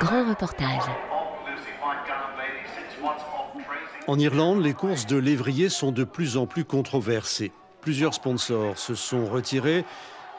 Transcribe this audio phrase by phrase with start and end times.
[0.00, 0.82] Grand reportage.
[4.06, 7.52] En Irlande, les courses de lévrier sont de plus en plus controversées.
[7.82, 9.84] Plusieurs sponsors se sont retirés.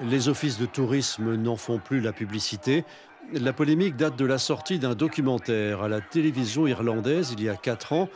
[0.02, 2.86] Les offices de tourisme n'en font plus la publicité.
[3.34, 7.56] La polémique date de la sortie d'un documentaire à la télévision irlandaise il y a
[7.56, 8.10] quatre ans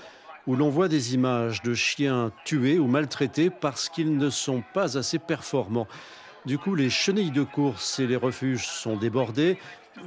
[0.48, 4.98] où l'on voit des images de chiens tués ou maltraités parce qu'ils ne sont pas
[4.98, 5.88] assez performants.
[6.46, 9.58] Du coup, les chenilles de course et les refuges sont débordés.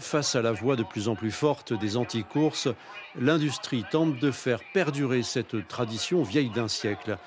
[0.00, 2.68] Face à la voix de plus en plus forte des anti-courses,
[3.16, 7.18] l'industrie tente de faire perdurer cette tradition vieille d'un siècle.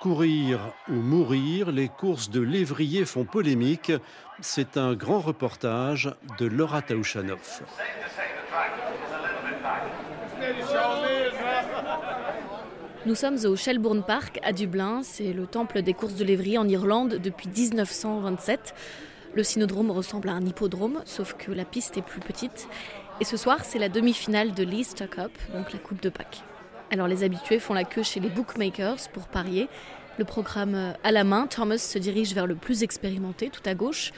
[0.00, 3.92] Courir ou mourir, les courses de lévrier font polémique.
[4.40, 7.62] C'est un grand reportage de Laura Taouchanoff.
[13.04, 15.00] Nous sommes au Shelbourne Park à Dublin.
[15.02, 18.74] C'est le temple des courses de lévrier en Irlande depuis 1927.
[19.34, 22.68] Le synodrome ressemble à un hippodrome, sauf que la piste est plus petite.
[23.20, 26.42] Et ce soir, c'est la demi-finale de l'Easter Cup, donc la Coupe de Pâques.
[26.92, 29.68] Alors les habitués font la queue chez les bookmakers pour parier.
[30.18, 34.12] Le programme à la main, Thomas se dirige vers le plus expérimenté, tout à gauche.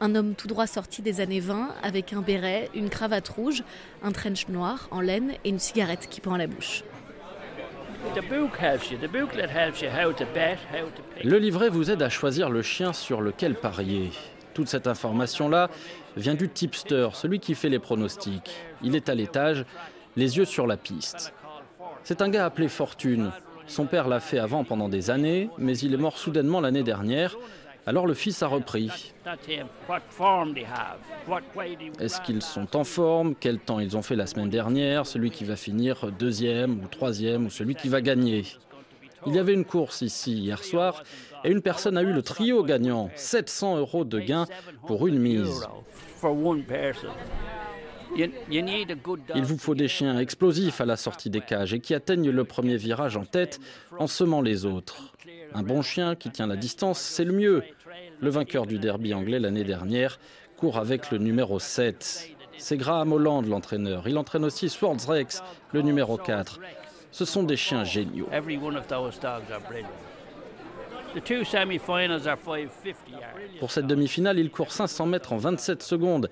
[0.00, 3.64] Un homme tout droit sorti des années 20 avec un béret, une cravate rouge,
[4.02, 6.84] un trench noir en laine et une cigarette qui pend à la bouche.
[11.24, 14.10] Le livret vous aide à choisir le chien sur lequel parier.
[14.54, 15.70] Toute cette information-là
[16.16, 18.50] vient du tipster, celui qui fait les pronostics.
[18.82, 19.64] Il est à l'étage,
[20.16, 21.32] les yeux sur la piste.
[22.02, 23.30] C'est un gars appelé Fortune.
[23.66, 27.36] Son père l'a fait avant pendant des années, mais il est mort soudainement l'année dernière.
[27.86, 29.12] Alors le fils a repris.
[31.98, 33.34] Est-ce qu'ils sont en forme?
[33.34, 35.06] Quel temps ils ont fait la semaine dernière?
[35.06, 38.44] Celui qui va finir deuxième ou troisième ou celui qui va gagner?
[39.26, 41.02] Il y avait une course ici hier soir
[41.44, 44.46] et une personne a eu le trio gagnant, 700 euros de gain
[44.86, 45.66] pour une mise.
[48.16, 52.44] Il vous faut des chiens explosifs à la sortie des cages et qui atteignent le
[52.44, 53.60] premier virage en tête
[53.98, 55.12] en semant les autres.
[55.54, 57.62] Un bon chien qui tient la distance, c'est le mieux.
[58.20, 60.18] Le vainqueur du derby anglais l'année dernière
[60.56, 62.36] court avec le numéro 7.
[62.58, 64.06] C'est Graham Holland l'entraîneur.
[64.06, 65.06] Il entraîne aussi Swords
[65.72, 66.60] le numéro 4.
[67.10, 68.28] Ce sont des chiens géniaux.
[73.58, 76.30] Pour cette demi-finale, il court 500 mètres en 27 secondes.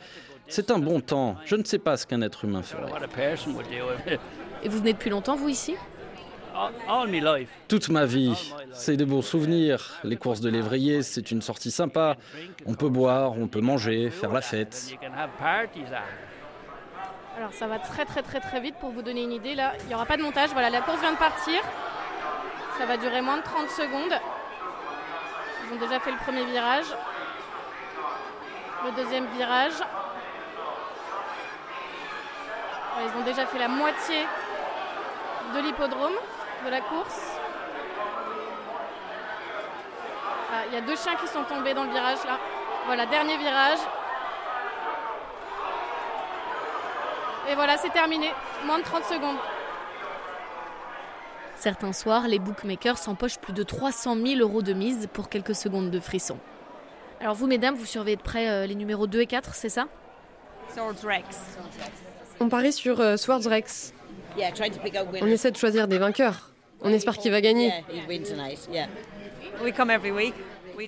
[0.48, 1.36] C'est un bon temps.
[1.44, 2.90] Je ne sais pas ce qu'un être humain ferait.
[4.62, 5.76] Et vous venez depuis longtemps, vous, ici?
[7.68, 8.34] Toute ma vie,
[8.72, 9.94] c'est des bons souvenirs.
[10.02, 12.16] Les courses de lévrier, c'est une sortie sympa.
[12.66, 14.96] On peut boire, on peut manger, faire la fête.
[17.36, 19.54] Alors ça va très très très très vite pour vous donner une idée.
[19.54, 20.50] Là, il n'y aura pas de montage.
[20.50, 21.60] Voilà, la course vient de partir.
[22.76, 24.18] Ça va durer moins de 30 secondes.
[25.64, 26.86] Ils ont déjà fait le premier virage.
[28.84, 29.74] Le deuxième virage.
[33.00, 34.26] Ils ont déjà fait la moitié
[35.54, 36.14] de l'hippodrome
[36.64, 37.38] de la course.
[40.52, 42.38] Ah, il y a deux chiens qui sont tombés dans le virage là.
[42.86, 43.78] Voilà, dernier virage.
[47.48, 48.30] Et voilà, c'est terminé.
[48.66, 49.36] Moins de 30 secondes.
[51.54, 55.90] Certains soirs, les bookmakers s'empochent plus de 300 000 euros de mise pour quelques secondes
[55.90, 56.38] de frisson.
[57.20, 59.86] Alors vous, mesdames, vous surveillez de près euh, les numéros 2 et 4, c'est ça?
[60.74, 61.58] Swords Rex.
[62.40, 63.92] On parie sur euh, Swords Rex.
[65.20, 66.50] On essaie de choisir des vainqueurs.
[66.82, 67.72] On espère qu'il va gagner.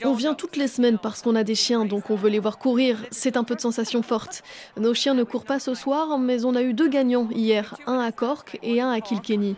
[0.05, 2.59] On vient toutes les semaines parce qu'on a des chiens, donc on veut les voir
[2.59, 2.99] courir.
[3.11, 4.43] C'est un peu de sensation forte.
[4.77, 7.99] Nos chiens ne courent pas ce soir, mais on a eu deux gagnants hier, un
[7.99, 9.57] à Cork et un à Kilkenny.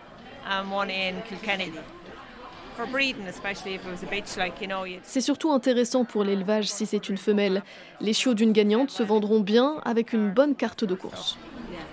[5.03, 7.63] C'est surtout intéressant pour l'élevage si c'est une femelle.
[8.01, 11.37] Les chiots d'une gagnante se vendront bien avec une bonne carte de course.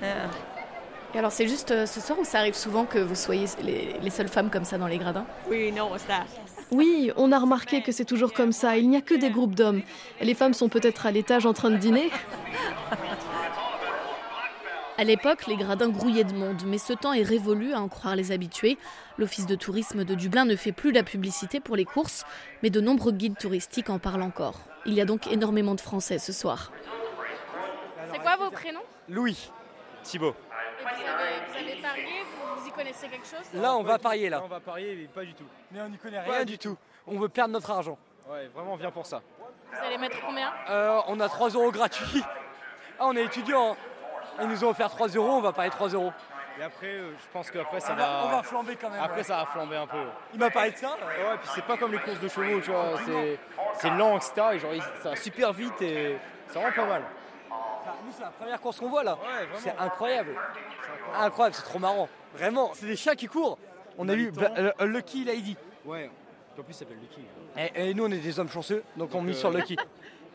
[0.02, 3.96] Et alors c'est juste euh, ce soir ou ça arrive souvent que vous soyez les,
[4.00, 5.26] les seules femmes comme ça dans les gradins?
[6.72, 8.78] Oui, on a remarqué que c'est toujours comme ça.
[8.78, 9.82] Il n'y a que des groupes d'hommes.
[10.22, 12.12] Les femmes sont peut-être à l'étage en train de dîner.
[15.00, 18.16] À l'époque, les gradins grouillaient de monde, mais ce temps est révolu à en croire
[18.16, 18.78] les habitués.
[19.18, 22.26] L'office de tourisme de Dublin ne fait plus la publicité pour les courses,
[22.62, 24.60] mais de nombreux guides touristiques en parlent encore.
[24.86, 26.72] Il y a donc énormément de Français ce soir.
[28.12, 28.84] C'est quoi vos prénoms?
[29.08, 29.50] Louis,
[30.04, 30.36] Thibault.
[30.80, 33.98] Et vous avez, vous avez parié vous, vous y connaissez quelque chose Là, on va
[34.00, 34.42] parier là.
[34.44, 35.46] On va parier, mais pas du tout.
[35.72, 36.78] Mais on n'y connaît rien du tout.
[37.08, 37.98] On veut perdre notre argent.
[38.30, 39.22] Ouais, vraiment, on vient pour ça.
[39.72, 40.52] Vous allez mettre combien?
[40.70, 42.24] Euh, on a 3 euros gratuits.
[43.00, 43.74] Ah, on est étudiants.
[43.74, 44.42] hein.
[44.42, 46.12] Ils nous ont offert 3 euros, on va parier 3 euros.
[46.60, 48.22] Et après, euh, je pense qu'après, ça On va, va.
[48.26, 49.02] on va flamber quand même.
[49.02, 49.24] Après, ouais.
[49.24, 50.04] ça va flamber un peu.
[50.34, 50.90] Il m'a parlé de ça.
[50.90, 52.98] Ouais, puis c'est pas comme les courses de chevaux, tu vois.
[53.06, 53.40] C'est,
[53.76, 54.34] c'est lent, etc.
[54.54, 56.18] Et genre, il- ça va super vite et
[56.48, 57.04] c'est vraiment pas mal.
[58.06, 59.18] Nous, c'est la première course qu'on voit là.
[59.58, 60.36] c'est incroyable.
[61.16, 62.10] Incroyable, c'est trop marrant.
[62.34, 63.58] Vraiment, c'est des chiens qui courent.
[63.98, 65.58] On a eu euh, Lucky Lady.
[65.86, 66.10] Ouais,
[66.58, 67.22] en plus, il s'appelle Lucky.
[67.76, 69.78] Et, nous, on est des hommes chanceux, donc on mise sur Lucky.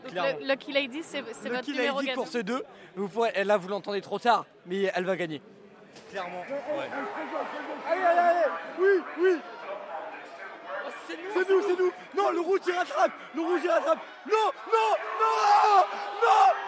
[0.41, 2.63] Lucky Lady, c'est votre numéro Lady, course 2.
[2.95, 5.41] Vous pourrez, là, vous l'entendez trop tard, mais elle va gagner.
[6.11, 6.41] Clairement.
[6.41, 6.89] Ouais.
[7.89, 9.39] Allez, allez, allez Oui, oui
[11.07, 14.95] c'est nous, c'est nous, Non, le rouge il rattrape Le rouge il rattrape Non, non,
[15.19, 15.85] non
[16.21, 16.64] Non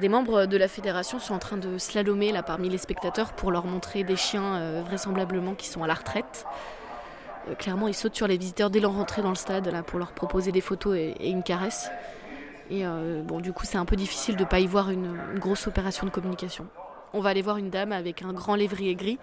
[0.00, 3.52] Des membres de la fédération sont en train de slalomer là parmi les spectateurs pour
[3.52, 6.46] leur montrer des chiens euh, vraisemblablement qui sont à la retraite.
[7.48, 10.12] Euh, clairement, ils sautent sur les visiteurs dès leur rentrée dans le stade pour leur
[10.12, 11.90] proposer des photos et, une caresse.
[12.70, 15.16] Et euh, bon, du coup, c'est un peu difficile de ne pas y voir une,
[15.36, 16.66] grosse opération de communication.
[17.12, 19.18] On va aller voir une dame avec un grand lévrier gris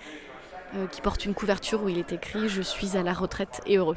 [0.91, 3.95] qui porte une couverture où il est écrit Je suis à la retraite et heureux.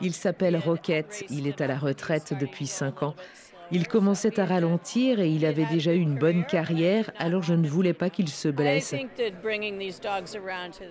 [0.00, 3.14] Il s'appelle Rocket, il est à la retraite depuis 5 ans.
[3.72, 7.68] Il commençait à ralentir et il avait déjà eu une bonne carrière, alors je ne
[7.68, 8.94] voulais pas qu'il se blesse.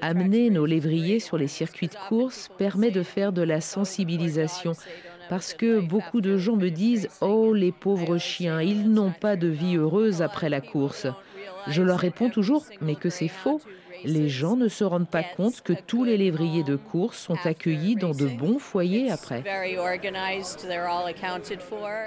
[0.01, 4.73] Amener nos lévriers sur les circuits de course permet de faire de la sensibilisation.
[5.29, 9.47] parce que beaucoup de gens me disent⁇ Oh, les pauvres chiens, ils n'ont pas de
[9.47, 11.05] vie heureuse après la course⁇
[11.67, 13.61] Je leur réponds toujours⁇ Mais que c'est faux
[14.03, 17.95] les gens ne se rendent pas compte que tous les lévriers de course sont accueillis
[17.95, 19.43] dans de bons foyers après.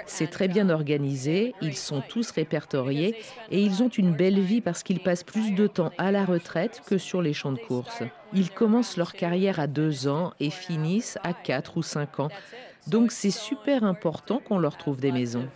[0.05, 3.15] C'est très bien organisé, ils sont tous répertoriés
[3.51, 6.81] et ils ont une belle vie parce qu'ils passent plus de temps à la retraite
[6.85, 8.03] que sur les champs de course.
[8.33, 12.29] Ils commencent leur carrière à deux ans et finissent à quatre ou cinq ans.
[12.87, 15.47] Donc c'est super important qu'on leur trouve des maisons.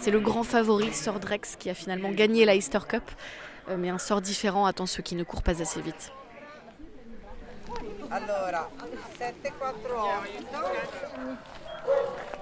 [0.00, 3.02] C'est le grand favori, Sordrex, qui a finalement gagné la Easter Cup.
[3.68, 6.12] Euh, mais un sort différent attend ceux qui ne courent pas assez vite.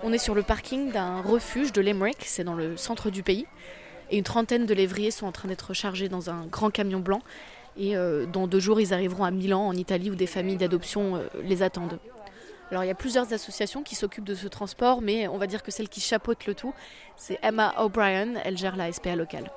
[0.02, 3.46] On est sur le parking d'un refuge de Limerick, c'est dans le centre du pays.
[4.10, 7.20] Et une trentaine de lévriers sont en train d'être chargés dans un grand camion blanc
[7.76, 11.16] et euh, dans deux jours, ils arriveront à Milan, en Italie, où des familles d'adoption
[11.16, 11.98] euh, les attendent.
[12.74, 15.62] Alors il y a plusieurs associations qui s'occupent de ce transport, mais on va dire
[15.62, 16.74] que celle qui chapeaute le tout,
[17.16, 18.34] c'est Emma O'Brien.
[18.42, 19.48] Elle gère la SPA locale.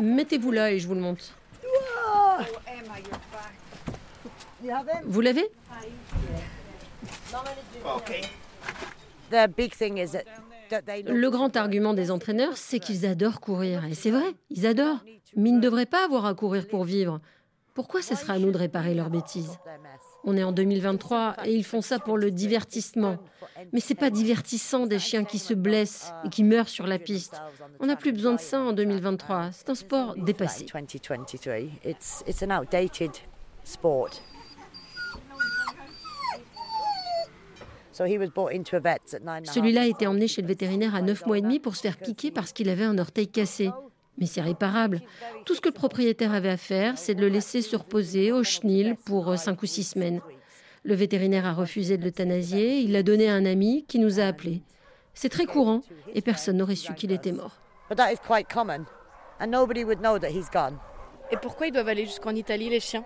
[0.00, 1.24] Mettez-vous là et je vous le montre.
[5.04, 5.48] Vous l'avez?
[11.06, 13.84] Le grand argument des entraîneurs, c'est qu'ils adorent courir.
[13.84, 15.04] Et c'est vrai, ils adorent.
[15.36, 17.20] Mais ils ne devraient pas avoir à courir pour vivre.
[17.74, 19.58] Pourquoi ce sera à nous de réparer leurs bêtises?
[20.24, 23.18] On est en 2023 et ils font ça pour le divertissement.
[23.72, 27.40] Mais c'est pas divertissant des chiens qui se blessent et qui meurent sur la piste.
[27.78, 29.50] On n'a plus besoin de ça en 2023.
[29.52, 30.66] C'est un sport dépassé.
[39.44, 41.96] Celui-là a été emmené chez le vétérinaire à 9 mois et demi pour se faire
[41.96, 43.70] piquer parce qu'il avait un orteil cassé.
[44.18, 45.00] Mais c'est réparable.
[45.44, 48.42] Tout ce que le propriétaire avait à faire, c'est de le laisser se reposer au
[48.42, 50.20] chenil pour 5 euh, ou 6 semaines.
[50.84, 54.24] Le vétérinaire a refusé de l'euthanasier, il l'a donné à un ami qui nous a
[54.24, 54.62] appelés.
[55.14, 55.80] C'est très courant
[56.14, 57.58] et personne n'aurait su qu'il était mort.
[61.30, 63.04] Et pourquoi ils doivent aller jusqu'en Italie, les chiens?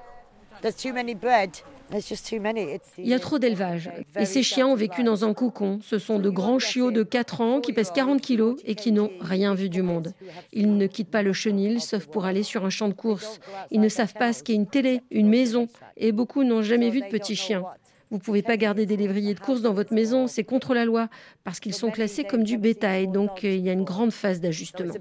[2.98, 3.90] Il y a trop d'élevage.
[4.16, 5.80] Et ces chiens ont vécu dans un cocon.
[5.82, 9.10] Ce sont de grands chiots de 4 ans qui pèsent 40 kilos et qui n'ont
[9.20, 10.12] rien vu du monde.
[10.52, 13.40] Ils ne quittent pas le chenil sauf pour aller sur un champ de course.
[13.70, 15.68] Ils ne savent pas ce qu'est une télé, une maison.
[15.96, 17.64] Et beaucoup n'ont jamais vu de petits chiens.
[18.10, 20.84] Vous ne pouvez pas garder des lévriers de course dans votre maison, c'est contre la
[20.84, 21.08] loi,
[21.44, 24.40] parce qu'ils sont classés comme du bétail, donc euh, il y a une grande phase
[24.40, 24.92] d'ajustement.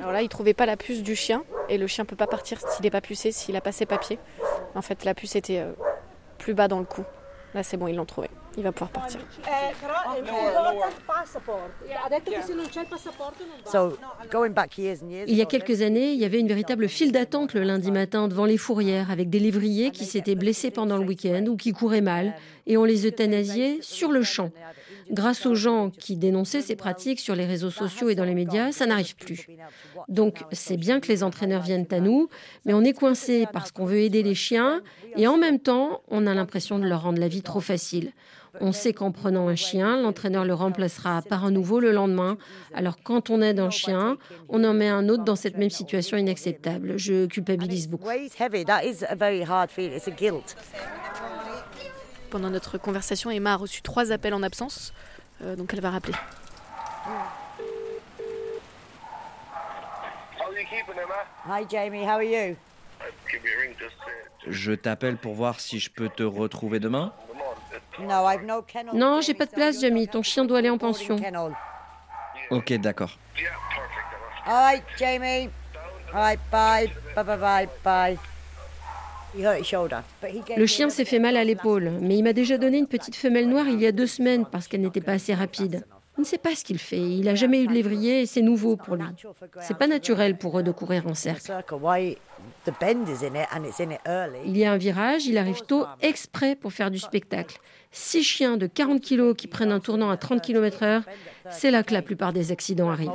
[0.00, 2.16] Alors là, ils ne trouvaient pas la puce du chien, et le chien ne peut
[2.16, 4.18] pas partir s'il n'est pas pucé, s'il n'a pas ses papiers.
[4.74, 5.72] En fait, la puce était euh,
[6.38, 7.04] plus bas dans le cou.
[7.54, 8.28] Là, c'est bon, ils l'ont trouvé.
[8.58, 9.20] Il va pouvoir partir.
[15.28, 18.26] Il y a quelques années, il y avait une véritable file d'attente le lundi matin
[18.26, 22.00] devant les fourrières avec des lévriers qui s'étaient blessés pendant le week-end ou qui couraient
[22.00, 22.34] mal
[22.66, 24.50] et on les euthanasiait sur le champ.
[25.10, 28.72] Grâce aux gens qui dénonçaient ces pratiques sur les réseaux sociaux et dans les médias,
[28.72, 29.46] ça n'arrive plus.
[30.08, 32.28] Donc c'est bien que les entraîneurs viennent à nous,
[32.66, 34.82] mais on est coincé parce qu'on veut aider les chiens
[35.16, 38.12] et en même temps, on a l'impression de leur rendre la vie trop facile.
[38.60, 42.36] On sait qu'en prenant un chien, l'entraîneur le remplacera par un nouveau le lendemain.
[42.74, 44.16] Alors quand on aide un chien,
[44.48, 46.98] on en met un autre dans cette même situation inacceptable.
[46.98, 48.08] Je culpabilise beaucoup.
[52.30, 54.92] Pendant notre conversation, Emma a reçu trois appels en absence,
[55.42, 56.14] euh, donc elle va rappeler.
[61.46, 62.56] Hi Jamie, how are you?
[64.46, 67.12] Je t'appelle pour voir si je peux te retrouver demain.
[68.94, 70.08] Non, j'ai pas de place, Jamie.
[70.08, 71.16] Ton chien doit aller en pension.
[72.50, 73.18] Ok, d'accord.
[74.46, 75.50] Alright, Jamie.
[76.12, 76.90] Alright, bye.
[77.14, 78.18] Bye, bye, bye, bye.
[79.36, 83.48] Le chien s'est fait mal à l'épaule, mais il m'a déjà donné une petite femelle
[83.48, 85.84] noire il y a deux semaines parce qu'elle n'était pas assez rapide.
[86.16, 86.98] Il ne sait pas ce qu'il fait.
[86.98, 89.04] Il n'a jamais eu de lévrier et c'est nouveau pour lui.
[89.60, 91.52] C'est pas naturel pour eux de courir en cercle.
[94.44, 97.58] Il y a un virage, il arrive tôt exprès pour faire du spectacle.
[97.90, 101.02] Six chiens de 40 kilos qui prennent un tournant à 30 km/h,
[101.50, 103.10] c'est là que la plupart des accidents arrivent.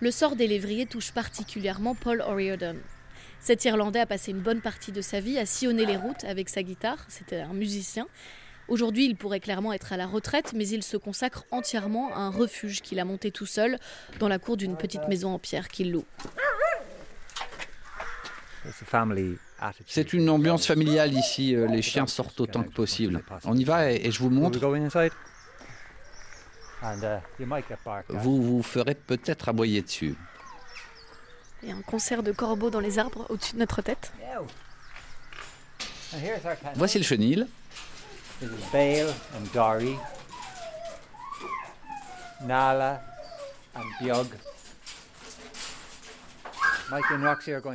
[0.00, 2.76] Le sort des lévriers touche particulièrement Paul O'Riordan.
[3.40, 6.48] Cet Irlandais a passé une bonne partie de sa vie à sillonner les routes avec
[6.48, 8.06] sa guitare, c'était un musicien.
[8.68, 12.30] Aujourd'hui, il pourrait clairement être à la retraite, mais il se consacre entièrement à un
[12.30, 13.78] refuge qu'il a monté tout seul
[14.18, 16.04] dans la cour d'une petite maison en pierre qu'il loue.
[19.86, 23.22] C'est une ambiance familiale ici, euh, les chiens sortent autant que possible.
[23.44, 24.58] On y va et je vous montre.
[28.08, 30.14] Vous vous ferez peut-être aboyer dessus.
[31.62, 34.12] Et un concert de corbeaux dans les arbres au-dessus de notre tête.
[36.74, 37.46] Voici le chenil.
[42.42, 43.02] Nala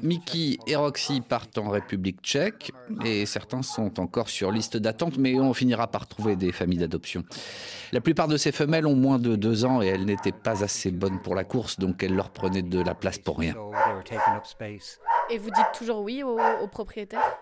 [0.02, 2.72] Mickey et Roxy partent en République tchèque
[3.06, 7.24] et certains sont encore sur liste d'attente, mais on finira par trouver des familles d'adoption.
[7.92, 10.92] La plupart de ces femelles ont moins de deux ans et elles n'étaient pas assez
[10.92, 13.56] bonnes pour la course, donc elles leur prenaient de la place pour rien.
[15.30, 17.38] Et vous dites toujours oui aux propriétaires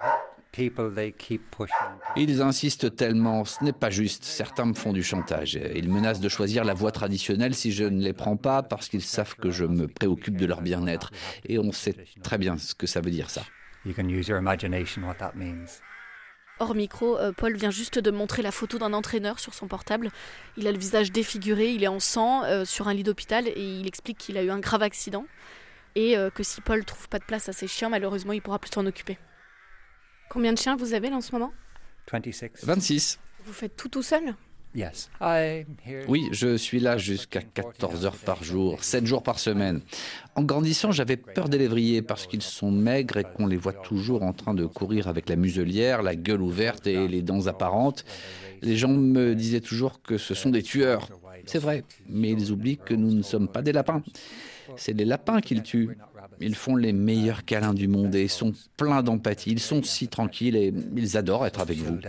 [2.17, 4.25] ils insistent tellement, ce n'est pas juste.
[4.25, 5.57] Certains me font du chantage.
[5.75, 9.01] Ils menacent de choisir la voie traditionnelle si je ne les prends pas parce qu'ils
[9.01, 11.11] savent que je me préoccupe de leur bien-être.
[11.45, 13.43] Et on sait très bien ce que ça veut dire ça.
[16.59, 20.11] Hors micro, euh, Paul vient juste de montrer la photo d'un entraîneur sur son portable.
[20.57, 23.79] Il a le visage défiguré, il est en sang euh, sur un lit d'hôpital et
[23.79, 25.25] il explique qu'il a eu un grave accident
[25.95, 28.59] et euh, que si Paul trouve pas de place à ses chiens, malheureusement, il pourra
[28.59, 29.17] plus s'en occuper.
[30.31, 31.51] Combien de chiens vous avez là en ce moment?
[32.63, 33.19] 26.
[33.43, 34.33] Vous faites tout tout seul?
[36.07, 39.81] Oui, je suis là jusqu'à 14 heures par jour, 7 jours par semaine.
[40.35, 44.23] En grandissant, j'avais peur des lévriers parce qu'ils sont maigres et qu'on les voit toujours
[44.23, 48.05] en train de courir avec la muselière, la gueule ouverte et les dents apparentes.
[48.61, 51.09] Les gens me disaient toujours que ce sont des tueurs.
[51.45, 54.01] C'est vrai, mais ils oublient que nous ne sommes pas des lapins.
[54.77, 55.97] C'est les lapins qu'ils tuent.
[56.41, 59.51] Ils font les meilleurs câlins du monde et sont pleins d'empathie.
[59.51, 61.99] Ils sont si tranquilles et ils adorent être avec vous.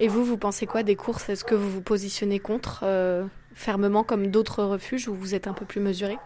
[0.00, 1.28] Et vous, vous pensez quoi des courses?
[1.28, 5.54] Est-ce que vous vous positionnez contre euh, fermement comme d'autres refuges où vous êtes un
[5.54, 6.18] peu plus mesuré?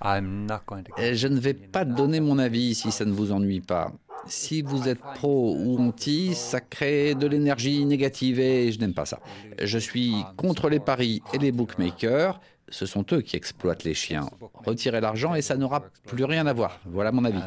[0.00, 3.92] Je ne vais pas donner mon avis si ça ne vous ennuie pas.
[4.26, 9.06] Si vous êtes pro ou anti, ça crée de l'énergie négative et je n'aime pas
[9.06, 9.20] ça.
[9.62, 14.28] Je suis contre les paris et les bookmakers ce sont eux qui exploitent les chiens.
[14.64, 16.80] Retirez l'argent et ça n'aura plus rien à voir.
[16.86, 17.40] Voilà mon avis.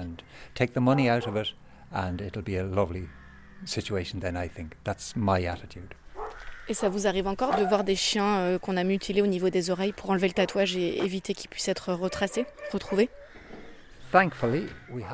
[6.67, 9.49] Et ça vous arrive encore de voir des chiens euh, qu'on a mutilés au niveau
[9.49, 13.09] des oreilles pour enlever le tatouage et éviter qu'ils puissent être retracés, retrouvés?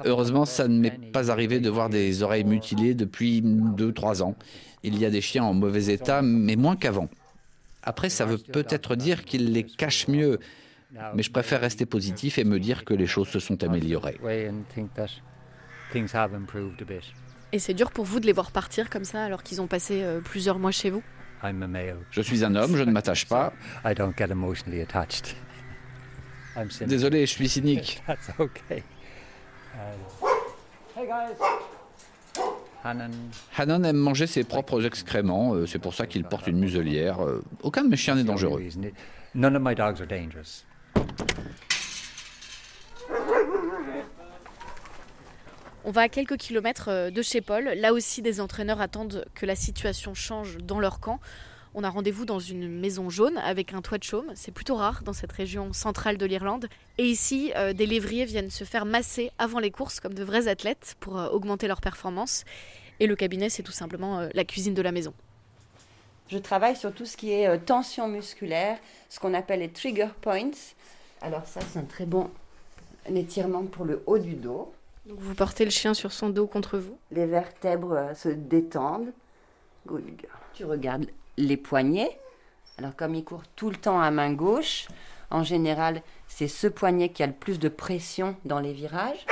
[0.06, 4.36] Heureusement, ça ne m'est pas arrivé de voir des oreilles mutilées depuis 2-3 ans.
[4.84, 7.08] Il y a des chiens en mauvais état, mais moins qu'avant.
[7.88, 10.40] Après, ça veut peut-être dire qu'il les cache mieux,
[11.16, 14.20] mais je préfère rester positif et me dire que les choses se sont améliorées.
[17.54, 20.04] Et c'est dur pour vous de les voir partir comme ça alors qu'ils ont passé
[20.04, 21.02] euh, plusieurs mois chez vous?
[22.12, 23.54] Je suis un homme, je ne m'attache pas.
[26.82, 28.04] Désolé, je suis cynique.
[32.84, 37.24] Hannon aime manger ses propres excréments, euh, c'est pour ça qu'il porte une muselière.
[37.24, 38.64] Euh, aucun de mes chiens n'est dangereux.
[45.88, 47.64] On va à quelques kilomètres euh, de chez Paul.
[47.64, 51.22] Là aussi, des entraîneurs attendent que la situation change dans leur camp.
[51.74, 54.32] On a rendez-vous dans une maison jaune avec un toit de chaume.
[54.36, 56.68] C'est plutôt rare dans cette région centrale de l'Irlande.
[56.98, 60.48] Et ici, euh, des lévriers viennent se faire masser avant les courses comme de vrais
[60.48, 62.46] athlètes pour euh, augmenter leur performance.
[63.00, 65.14] Et le cabinet, c'est tout simplement euh, la cuisine de la maison.
[66.30, 70.52] Je travaille sur tout ce qui est tension musculaire, ce qu'on appelle les trigger points.
[71.22, 72.30] Alors ça, c'est un très bon
[73.16, 74.74] étirement pour le haut du dos.
[75.06, 79.14] Donc vous portez le chien sur son dos contre vous Les vertèbres se détendent.
[79.86, 80.32] Good girl.
[80.54, 81.06] Tu regardes
[81.38, 82.20] les poignets.
[82.78, 84.88] Alors comme il court tout le temps à main gauche,
[85.30, 89.26] en général, c'est ce poignet qui a le plus de pression dans les virages.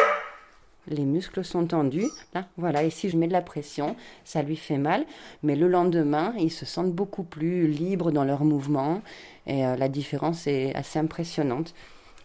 [0.88, 2.10] Les muscles sont tendus.
[2.34, 5.06] Là, voilà, et si je mets de la pression, ça lui fait mal.
[5.42, 9.02] Mais le lendemain, ils se sentent beaucoup plus libres dans leurs mouvements.
[9.48, 11.74] Et euh, la différence est assez impressionnante.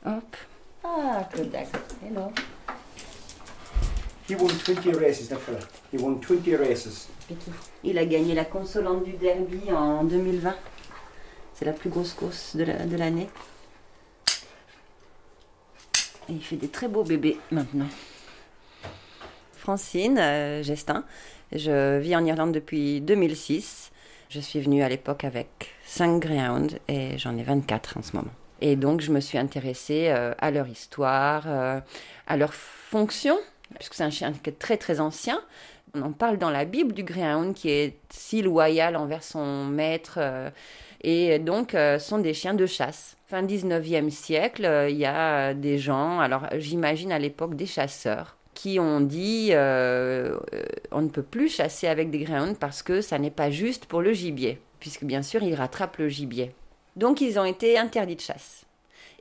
[0.05, 0.37] Hop.
[0.85, 1.27] Ah.
[1.35, 2.33] Hello.
[4.29, 5.59] He won 20 races, that fella.
[5.93, 7.09] He won 20 races.
[7.85, 10.55] Il a gagné la consolante du derby en 2020.
[11.55, 13.29] C'est la plus grosse course de l'année.
[16.29, 17.89] Il fait des très beaux bébés maintenant.
[19.55, 21.05] Francine euh, Gestin,
[21.53, 23.91] je vis en Irlande depuis 2006.
[24.31, 28.31] Je suis venue à l'époque avec 5 greyhounds et j'en ai 24 en ce moment.
[28.61, 31.81] Et donc je me suis intéressée euh, à leur histoire, euh,
[32.27, 33.37] à leur fonction,
[33.75, 35.43] puisque c'est un chien qui est très très ancien.
[35.95, 40.19] On en parle dans la Bible du Greyhound qui est si loyal envers son maître.
[40.19, 40.51] Euh,
[41.03, 43.17] et donc, euh, sont des chiens de chasse.
[43.27, 48.37] Fin 19e siècle, euh, il y a des gens, alors j'imagine à l'époque des chasseurs,
[48.55, 53.31] qui ont dit on ne peut plus chasser avec des greyhounds parce que ça n'est
[53.31, 56.53] pas juste pour le gibier, puisque bien sûr ils rattrapent le gibier.
[56.97, 58.67] Donc ils ont été interdits de chasse.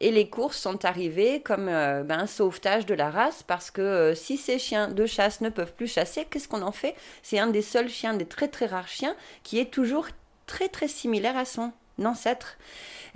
[0.02, 3.82] Et les courses sont arrivées comme euh, ben, un sauvetage de la race parce que
[3.82, 6.96] euh, si ces chiens de chasse ne peuvent plus chasser, qu'est-ce qu'on en fait?
[7.22, 10.08] C'est un des seuls chiens, des très très rares chiens, qui est toujours
[10.48, 12.58] très très similaire à son ancêtre.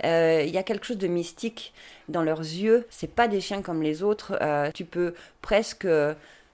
[0.04, 1.72] Euh, il y a quelque chose de mystique
[2.08, 2.86] dans leurs yeux.
[2.90, 4.38] C'est pas des chiens comme les autres.
[4.74, 5.88] tu peux presque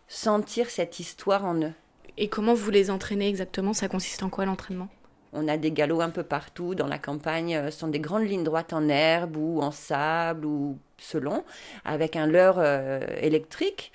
[0.06, 1.72] sentir cette histoire en eux.
[2.18, 3.72] Et comment vous les entraînez exactement?
[3.72, 4.88] Ça consiste en quoi l'entraînement?
[5.32, 7.54] On a des galops un peu partout dans la campagne.
[7.54, 11.44] Euh, ce sont des grandes lignes droites en herbe ou en sable ou selon,
[11.84, 13.92] avec un leurre euh, électrique.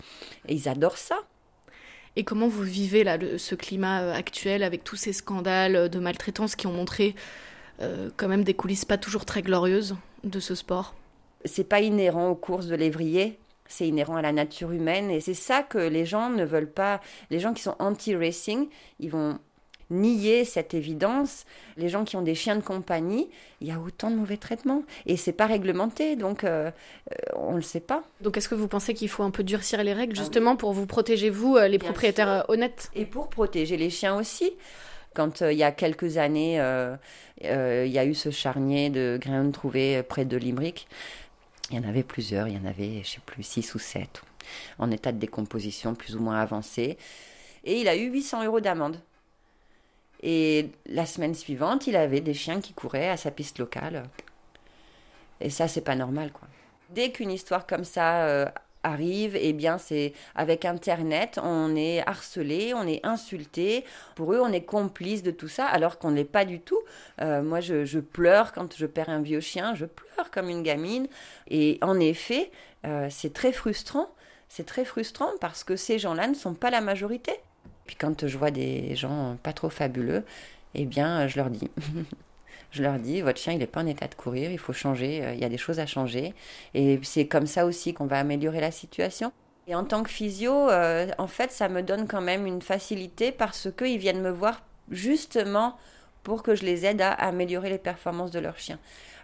[0.47, 1.17] Et ils adorent ça.
[2.15, 6.55] Et comment vous vivez là ce climat euh, actuel avec tous ces scandales de maltraitance
[6.55, 7.15] qui ont montré
[8.15, 10.95] quand même des coulisses pas toujours très glorieuses de ce sport?
[11.43, 13.37] C'est pas inhérent aux courses de lévrier.
[13.67, 17.01] C'est inhérent à la nature humaine et c'est ça que les gens ne veulent pas.
[17.31, 18.69] Les gens qui sont anti-racing,
[19.01, 19.39] ils vont
[19.89, 21.45] nier cette évidence.
[21.77, 23.29] Les gens qui ont des chiens de compagnie,
[23.61, 26.71] il y a autant de mauvais traitements et c'est pas réglementé, donc euh,
[27.11, 28.03] euh, on ne le sait pas.
[28.21, 30.85] Donc est-ce que vous pensez qu'il faut un peu durcir les règles justement pour vous
[30.85, 32.89] protéger vous, euh, les propriétaires honnêtes?
[32.95, 34.51] Et pour protéger les chiens aussi.
[35.13, 36.55] Quand il y a quelques années,
[37.41, 40.89] il y a eu ce charnier de grains trouvé près de Limerick.
[41.71, 44.21] Il y en avait plusieurs, il y en avait, je sais plus, six ou sept,
[44.77, 46.97] en état de décomposition plus ou moins avancé.
[47.63, 48.99] Et il a eu 800 euros d'amende.
[50.23, 54.03] Et la semaine suivante, il avait des chiens qui couraient à sa piste locale.
[55.41, 56.47] Et ça, c'est pas normal, quoi.
[56.91, 58.45] Dès qu'une histoire comme ça euh,
[58.85, 63.83] arrive, eh bien, c'est avec Internet, on est harcelé, on est insulté.
[64.15, 66.79] Pour eux, on est complice de tout ça, alors qu'on ne l'est pas du tout.
[67.21, 71.07] Euh, moi, je, pleure quand je perds un vieux chien, je pleure comme une gamine.
[71.49, 72.51] Et en effet,
[72.85, 74.09] euh, c'est très frustrant.
[74.47, 77.33] C'est très frustrant parce que ces gens-là ne sont pas la majorité.
[77.85, 80.23] Puis quand je vois des gens pas trop fabuleux,
[80.73, 81.69] eh bien, je leur dis.
[82.71, 85.23] je leur dis, votre chien, il n'est pas en état de courir, il faut changer,
[85.23, 86.33] euh, il y a des choses à changer.
[86.73, 89.31] Et c'est comme ça aussi qu'on va améliorer la situation.
[89.67, 93.31] Et en tant que physio, euh, en fait, ça me donne quand même une facilité
[93.31, 95.77] parce qu'ils viennent me voir justement
[96.23, 98.77] pour que je les aide à améliorer les performances de leur chien.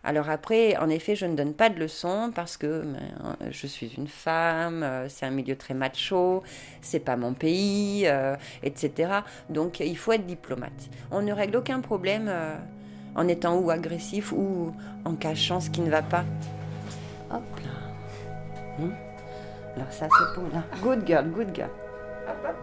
[0.03, 3.93] Alors après, en effet, je ne donne pas de leçons parce que ben, je suis
[3.97, 6.41] une femme, euh, c'est un milieu très macho,
[6.81, 9.11] c'est pas mon pays, euh, etc.
[9.49, 10.89] Donc il faut être diplomate.
[11.11, 12.55] On ne règle aucun problème euh,
[13.15, 14.73] en étant ou agressif ou
[15.05, 16.25] en cachant ce qui ne va pas.
[17.29, 18.83] Hop là.
[18.83, 18.93] Hmm.
[19.75, 20.63] Alors ça c'est pour là.
[20.81, 21.69] Good girl, good girl.
[22.27, 22.55] Hop hop.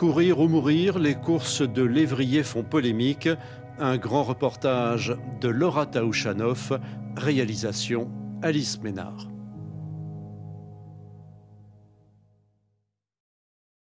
[0.00, 3.28] Courir ou mourir, les courses de lévrier font polémique.
[3.78, 6.72] Un grand reportage de Laura Taouchanoff,
[7.18, 8.10] réalisation
[8.40, 9.29] Alice Ménard.